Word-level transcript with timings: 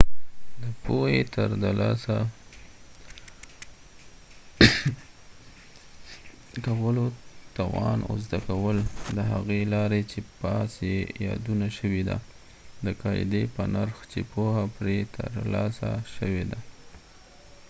د 0.61 0.63
پوهی 0.83 1.19
د 1.25 1.27
ترلاسه 1.61 2.17
کولو 6.65 7.05
توان 7.57 7.99
او 8.07 8.13
زده 8.23 8.39
کول 8.47 8.77
د 9.17 9.19
هغې 9.31 9.61
لارې 9.73 10.01
چې 10.11 10.19
پاس 10.39 10.71
یې 10.89 10.99
یادونه 11.27 11.67
شوي 11.77 12.03
ده 12.09 12.17
د 12.85 12.87
قاعدي 13.01 13.43
په 13.55 13.63
نرخ 13.75 13.97
چې 14.11 14.19
پوهه 14.31 14.63
پری 14.75 14.97
ترلاسه 15.17 15.91
شوي 16.15 16.43
ده 16.51 16.59